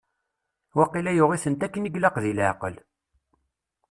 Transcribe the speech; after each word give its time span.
Waqila 0.77 1.11
yuɣ-itent 1.17 1.65
akken 1.65 1.87
i 1.87 1.91
ilaq 1.97 2.15
deg 2.23 2.35
leɛqel. 2.37 2.75